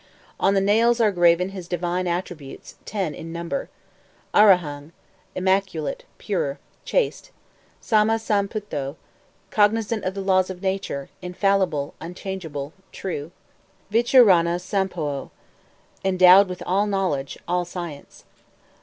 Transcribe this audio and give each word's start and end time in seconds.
On 0.39 0.55
the 0.55 0.61
nails 0.61 0.99
are 0.99 1.11
graven 1.11 1.49
his 1.49 1.67
divine 1.67 2.07
attributes, 2.07 2.73
ten 2.85 3.13
in 3.13 3.31
number: 3.31 3.69
1. 4.31 4.41
Arahang, 4.43 4.91
Immaculate, 5.35 6.05
Pure, 6.17 6.57
Chaste. 6.85 7.25
2. 7.83 7.95
Samma 7.95 8.19
Sam 8.19 8.47
Putho, 8.49 8.95
Cognizant 9.51 10.03
of 10.03 10.15
the 10.15 10.21
laws 10.21 10.49
of 10.49 10.63
Nature, 10.63 11.09
Infallible, 11.21 11.93
Unchangeable, 12.01 12.73
True. 12.91 13.31
3. 13.91 14.01
Vicharanah 14.01 14.59
Sampanoh, 14.59 15.29
Endowed 16.03 16.49
with 16.49 16.63
all 16.65 16.87
Knowledge, 16.87 17.37
all 17.47 17.63
Science. 17.63 18.23